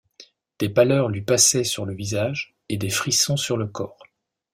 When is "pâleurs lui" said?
0.67-1.21